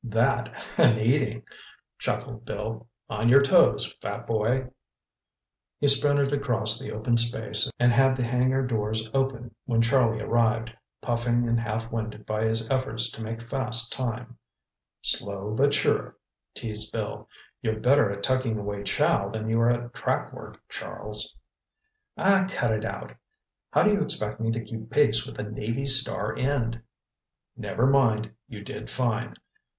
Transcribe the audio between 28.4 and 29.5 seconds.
you did fine.